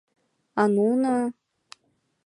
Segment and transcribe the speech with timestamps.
[0.61, 1.13] А нуно...